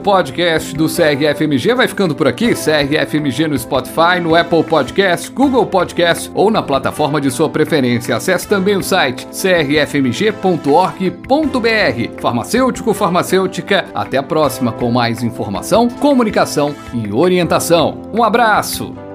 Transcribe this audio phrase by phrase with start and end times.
[0.00, 2.54] Podcast do CRFMG vai ficando por aqui.
[2.54, 8.16] CRFMG no Spotify, no Apple Podcast, Google Podcast ou na plataforma de sua preferência.
[8.16, 10.20] Acesse também o site crfmg.org.br.
[12.20, 13.86] Farmacêutico, farmacêutica.
[13.94, 18.02] Até a próxima com mais informação, comunicação e orientação.
[18.12, 19.09] Um abraço!